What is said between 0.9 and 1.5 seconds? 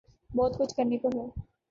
کو ہے۔